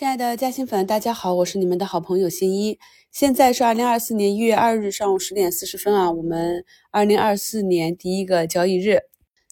[0.00, 2.78] 亲爱的嘉兴粉，大家好，我是你们的好朋友新一。
[3.12, 9.02] 现在是二零二四年一月二日上午十点四十分啊，我们二零二四年第一个交易日。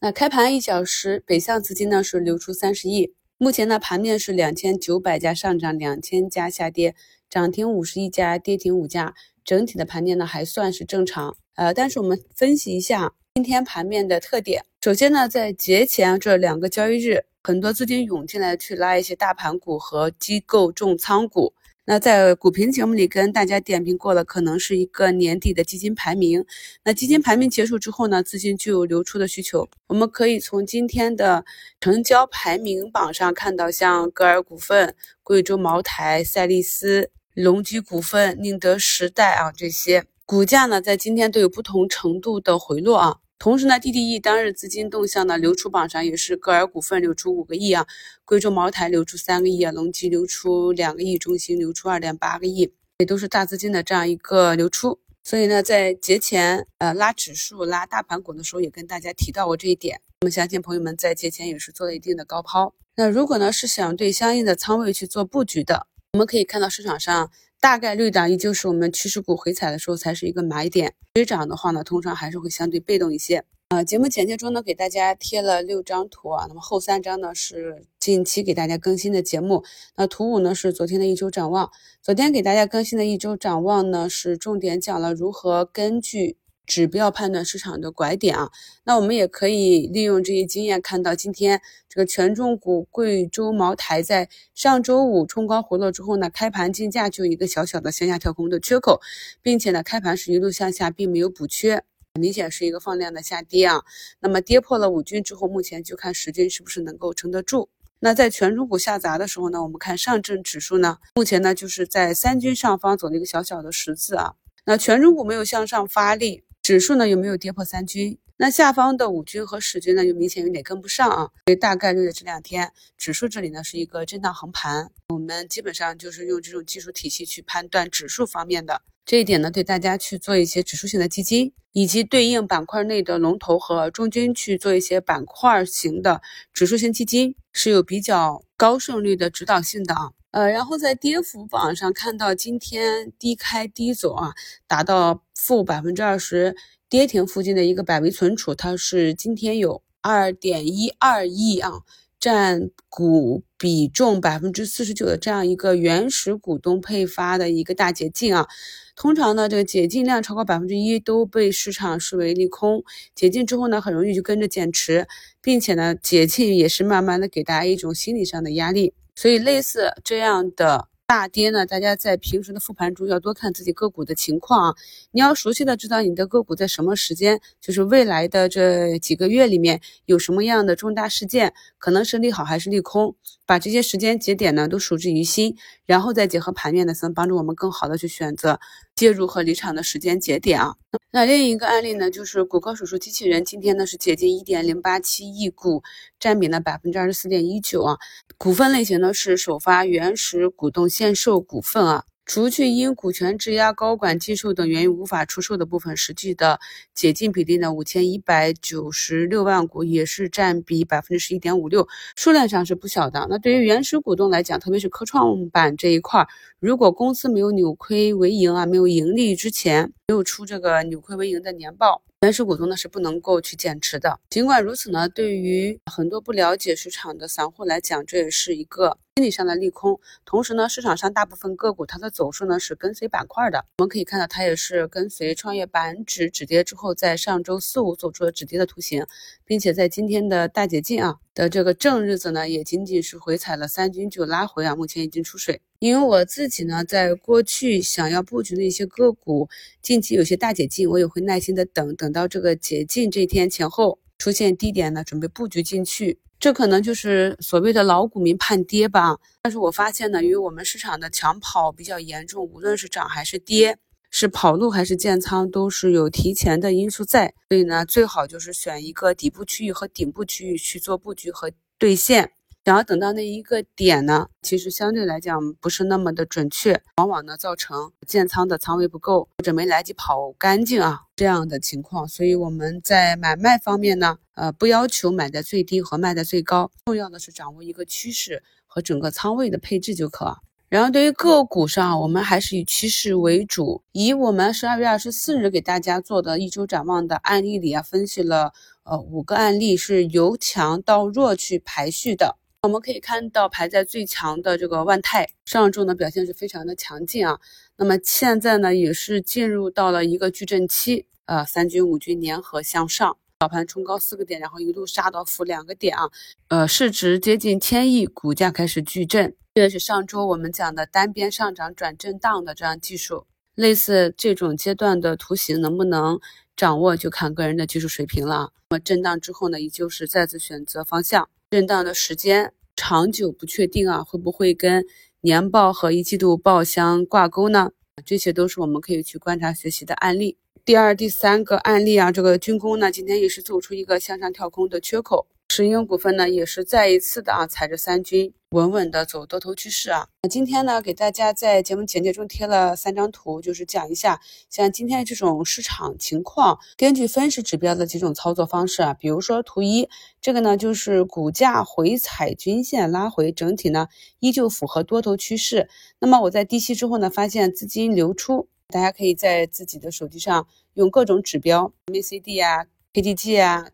[0.00, 3.12] 那开盘一小时，北向资金呢是流出三十亿。
[3.38, 6.94] 目前呢盘面是两千九百家上涨，两千家下跌，
[7.28, 11.36] 涨停五十一家，跌停五家，整体的盘面呢还算是正常。
[11.56, 14.64] 呃，但是我们分析一下今天盘面的特点。
[14.80, 17.24] 首先呢，在节前这两个交易日。
[17.46, 21.54] 很多资金涌进来去拉一些大盘股和机构重仓股。
[21.84, 26.44] 那在股评节目里跟大家点评过了，可能是一个年底的基金排名。
[26.84, 29.68] 那基金排名结束之后呢，资金就有流出的需求。
[29.86, 31.44] 我们可以从今天的
[31.78, 43.18] 成交排名榜上看到，像歌尔股份、贵州茅台、赛力斯、隆基股份、宁德时代啊这些股价呢，在今天都有不同程度的回落啊。
[43.38, 47.86] 同时呢，DDE 当日资金动向呢，流出榜上也是歌尔股份流出五个亿啊，
[48.24, 54.98] 贵州茅台流出三个亿啊，隆基流出两个亿，中兴流出二点八个亿，也都是大资金的这样一个流出。
[55.22, 60.00] 所以呢，在节前呃拉指数、拉大盘股的时候，也跟大家提到过这一点。
[60.22, 62.74] 那么相信朋友们在节前也是做了一定的高抛。
[62.96, 67.30] 那如果呢是想对相应的仓位去做布局的，我们可以看到市场上。
[67.60, 70.94] 大概率的，依旧是我们趋势股回踩的时候才是一个买点。
[71.14, 73.44] 追涨的话呢，通常还是会相对被动一些。
[73.68, 76.46] 啊，节目简介中呢，给大家贴了六张图啊。
[76.48, 79.62] 那么后三张呢是近期给大家更新的节目。
[79.96, 81.70] 那图五呢是昨天的一周展望。
[82.00, 86.38] 昨天给大家更新的一周展望呢，是重点讲了如何根据。
[86.66, 88.50] 指标判断市场的拐点啊，
[88.84, 99.00] 那我们也可以利用这些经验，看到今天这个权重股贵州茅台在上周五冲高回落之后呢，开盘竞价就一个小小的向下跳空的缺口，
[99.40, 101.82] 并且呢，开盘是一路向下，并没有补缺，
[102.14, 103.82] 明显是一个放量的下跌啊。
[104.20, 107.68] 那么跌破了五均之后，目前就看十均是不是能够撑得住。
[108.00, 114.34] 那在权重股下砸的时候呢，我们看上证指数呢，目前呢就是在三均上方走了一个小小的十字啊。
[114.66, 116.42] 那权重股没有向上发力。
[116.66, 118.18] 指数呢有没有跌破三均？
[118.38, 121.30] 那下方的五均和十均呢，就明显有点跟不上啊。
[121.46, 124.90] 所以大概率的这两天，指数这里呢是一个震荡横盘。
[125.08, 136.20] 我们基本上就是用这种技术体系去判断指数方面的这一点呢，对大家去做一些指数型的基金，以及对应板块内的龙头和中军去做一些板块型的
[136.52, 140.10] 指数型基金，是有比较高胜率的指导性的啊。
[140.32, 144.34] 呃，然后在跌幅榜上看到今天低开低走啊，
[144.66, 146.54] 达到负百分之二十，
[146.88, 151.80] 跌停附近的一个百维存储，它是今天有二点一二亿啊，
[152.20, 158.46] 占股比重百分之四十九的这样一个原始股东配发的一个大解禁啊。
[158.94, 162.82] 通常呢，这个解禁量超过百分之一都被市场视为利空，
[163.14, 165.06] 解禁之后呢，很容易就跟着减持，
[165.42, 168.94] 并且呢，解禁也是慢慢的给大家一种心理上的压力。
[169.14, 174.74] 所以，类似这样的大跌呢，大家在平时的复盘中要多看自己个股的情况啊。
[175.12, 183.14] 你要熟悉的知道你的个股在什么时间，就是未来的这几个月里面有什么样的重大事件，可能是利好还是利空，
[183.46, 188.58] 把这些时间节点呢都熟知于心，然后再结合盘面的，能帮助我们更好的去选择
[188.94, 190.74] 介入和离场的时间节点啊。
[191.12, 195.82] 那另一个案例呢，就是谷歌手术机器人，今天呢是接近一点零八七亿股，
[196.18, 197.96] 占比呢百分之二十四点一九啊。
[198.36, 202.04] 股份类型呢是首发原始股东限售股份啊。
[202.26, 206.58] 除去因股权质押、高管禁售等原因无法出售的部分，实际的
[206.92, 213.28] 解禁比例呢，五千一百九十六万股，也是占比百分之十一点五六，数量上是不小的。
[213.30, 216.26] 那对于原始股东来讲，特别是科创板这一块，
[216.58, 222.00] 如果公司没有扭亏为盈啊，没有盈利之前，没有出这个扭亏为盈的年报。
[222.20, 224.20] 原始股东呢是不能够去减持的。
[224.30, 229.98] 尽管如此呢，对于很多不了解市场的散户来讲，这也是一个心理上的利空。
[230.24, 233.64] 同时呢，市场上大部分个股它的走势呢是跟随板块的。
[233.78, 239.04] 我们可以看到，它也是跟随创业板指止跌之后，在上周四五走出了止跌的图形，
[239.44, 245.60] 并且在今天的大解禁啊的这个正日子呢，也仅仅是回踩了三均就拉回啊，目前已经出水。
[245.80, 249.46] 因为我自己呢，在过去想要布局的一些个股，
[249.82, 256.18] 近期有些大解禁，我也会耐心的等，等到这个解禁这天前后出现低点呢，准备布局进去。
[256.38, 259.18] 这可能就是所谓的老股民盼跌吧。
[259.42, 263.76] 但是我发现呢，因为我们市场的抢跑比较严重，无论是涨还是跌，
[264.18, 267.34] 是跑路还是建仓，都是有提前的因素在。
[267.50, 272.32] 所以呢，最好就是选一个底部区域和顶部区域去做布局和兑现。
[272.64, 282.08] 想要等到那一个点呢，其实相对来讲不是那么的准确，往往呢造成建仓的仓位不够或者没来及跑干净啊这样的情况。
[282.08, 288.42] 所以我们在买卖方面呢，呃不要求买在最低和卖在最高，重要的是掌握一个趋势。
[288.68, 290.36] 和整个仓位的配置就可。
[290.68, 293.84] 然后对于个股上，我们还是以趋势为主。
[293.92, 298.52] 以我们十二月二十四日给大家做的一周展望的案例里啊，分析了
[298.82, 302.36] 呃五个案例是由强到弱去排序的。
[302.62, 307.38] 我们可以看到排在最强的这个万泰，上周呢表现是非常的强劲啊。
[307.76, 316.08] 那么现在呢也是进入到了一个矩阵期，呃三军五军联合向上，早盘冲高四个点，然后一路杀到负两个点啊，
[316.48, 319.36] 呃市值接近千亿，股价开始巨震。
[319.54, 326.18] 这是上周我们讲的单边上涨转震荡的这样技术，类似这种阶段的图形能不能
[326.56, 328.52] 掌握，就看个人的技术水平了。
[328.70, 334.86] 那么震荡之后呢，依旧是再次选择方向，震荡的时间长久不确定啊，会不会跟
[335.20, 337.72] 年报和一季度报相挂钩呢？
[338.02, 340.38] 这些都是我们可以去观察学习的案例。
[340.66, 345.28] 第二、第三个案例啊，这个军工呢，今天也是走出一个向上跳空的缺口。
[345.48, 350.08] 石英股份呢，也是再一次的啊，踩着三军稳稳的走多头趋势啊。
[350.24, 354.20] 那今天呢，给大家在节目简介中贴了三张图，就是讲一下
[354.50, 358.92] 像今天这种市场情况，根据分时指标的几种操作方式啊。
[358.92, 359.88] 比如说图一，
[360.20, 363.86] 这个呢就是股价回踩均线拉回，整体呢
[364.18, 365.68] 依旧符合多头趋势。
[366.00, 373.68] 那么我在低吸之后呢，发现资金流出，大家可以在自己的手机上用各种指标，MACD 啊，KDJ 啊。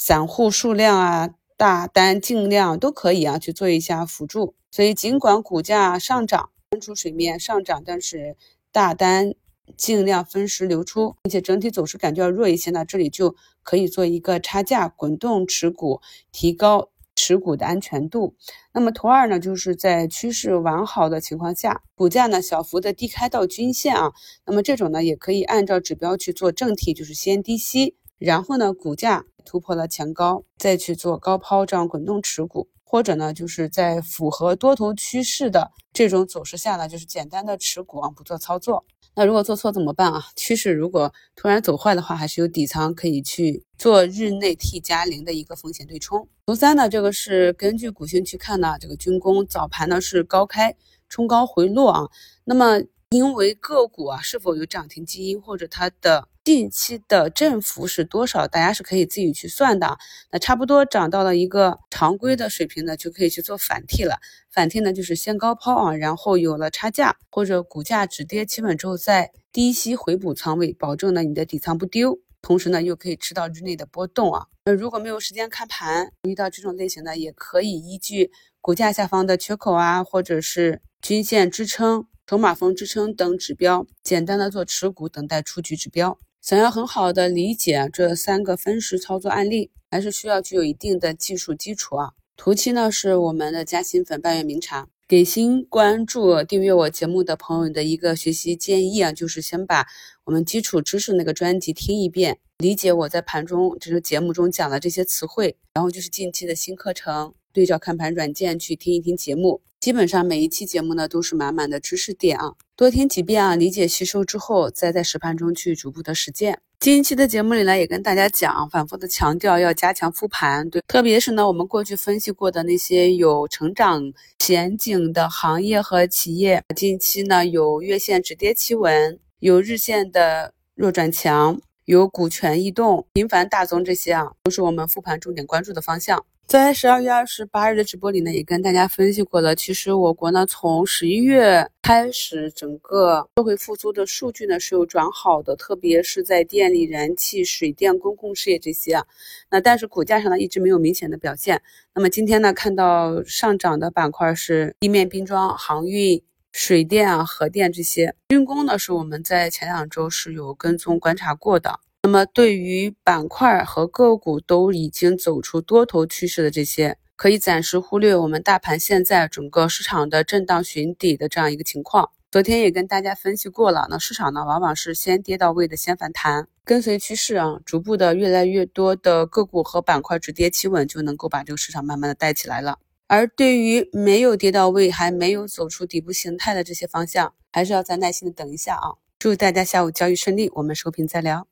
[0.00, 4.54] 散户数量啊，大单净量都可以啊，去做一下辅助。
[4.70, 8.36] 所以尽管股价上涨，分出水面上涨，但是
[8.70, 9.34] 大单
[9.76, 16.00] 净量分时流出，并且整体走势感觉要弱一些呢，这里就可以做一个差价滚动持股，
[16.30, 18.34] 提高持股的安全度。
[18.72, 24.12] 那么图二呢，就是在趋势完好的情况下，股价呢小幅的低开到均线啊，
[24.46, 29.24] 那么这种呢也可以按照指标去做正题，就是先低吸，然后呢股价。
[29.50, 38.84] 突破了前高，再去做高抛这样滚动持股，或者呢，就是在符合多头趋势的这种走势下呢，就是简单的持股啊，不做操作。
[39.18, 40.24] 那如果做错怎么办啊？
[40.36, 46.28] 趋势如果突然走坏的话，还是有底仓可以去做日内 T 加零的一个风险对冲。
[46.46, 50.76] 图三呢，这个是根据股性去看呢，这个军工早盘呢是高开
[51.08, 52.08] 冲高回落啊，
[52.44, 52.80] 那么。
[53.10, 59.98] 因为个股啊是否有涨停基因，或者它的近期的振幅是多少，大家是可以自己去算的。
[60.32, 64.18] 那差不多涨到了一个常规的水平呢，就可以去做反替了。
[64.50, 74.46] 反替呢就是先高抛啊，然后有了差价或者股价止跌企稳之后再低吸回补仓位，保证呢你的底仓不丢，同时呢又可以吃到日内的波动啊。
[74.64, 78.30] 那如果没有时间看盘，遇到这种类型的，也可以依据
[78.62, 82.06] 股价下方的缺口啊，或者是均线支撑。
[82.26, 86.18] 筹码峰支撑等指标，简单的做持股，等待出局指标。
[86.48, 92.12] 想要很好的理解这三个分时操作案例，还是需要具有一定的技术基础啊。
[92.38, 99.86] 图七呢是我们的加薪粉半月名茶，给新关注订阅我节目的朋友的一个学习建议啊，就是先把
[100.24, 109.60] 我们基础知识那个专辑听一遍，理解我在盘中就是节目中讲的这些词汇，然后就是近期的新课程，对照看盘软件去听一听节目。
[109.80, 116.60] 基本上每一期节目呢都是满满的知识点啊，多听几遍啊，理解吸收之后，再在实盘中去逐步的实践。
[116.78, 124.00] 近期的节目里呢，也跟大家讲，反复的强调要加强复盘，对，特别是呢我们过去分析过的那些有成长
[124.38, 136.22] 前景的行业和企业，近期呢有月线止跌企稳，有日线的弱转强，有股权异动频繁大宗，这些啊都是我们复盘重点关注的方向。
[136.46, 139.56] 在十二月二十八日的直播里呢，也跟大家分析过了。
[139.56, 149.06] 其实我国呢，从十一月开始，整个社会复苏的数据呢是有转好的，特别是在电力、燃气、水电、公共事业这些啊。
[149.50, 151.62] 那但是股价上呢，一直没有明显的表现。
[151.94, 156.22] 那么今天呢，看到上涨的板块是地面冰装、航运、
[156.60, 158.16] 水电啊、核电这些。
[158.30, 161.78] 军工呢，是我们在前两周是有跟踪观察过的。
[162.02, 172.10] 那么，对于板块和个股都已经走出多头趋势的这些，可以暂时忽略我们大盘现在整个市场的震荡寻底的这样一个情况。
[172.32, 182.80] 昨天也跟大家分析过了，那市场呢，往往是先跌到位的先反弹，跟随趋势啊，逐步的越来越多的个股和板块止跌企稳，就能够把这个市场慢慢的带起来了。
[183.08, 188.94] 而对于没有跌到位，还没有走出底部形态的这些方向，还是要再耐心的等一下啊。
[189.18, 191.48] 祝大家下午交易顺利，我们收评再聊。